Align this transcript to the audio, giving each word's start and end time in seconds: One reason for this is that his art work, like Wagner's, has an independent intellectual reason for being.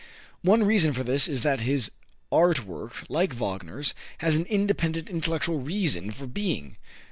One 0.41 0.63
reason 0.63 0.93
for 0.93 1.03
this 1.03 1.27
is 1.27 1.43
that 1.43 1.59
his 1.59 1.91
art 2.31 2.65
work, 2.65 3.05
like 3.07 3.33
Wagner's, 3.35 3.93
has 4.17 4.35
an 4.35 4.45
independent 4.45 5.11
intellectual 5.11 5.59
reason 5.59 6.09
for 6.09 6.25
being. 6.25 6.77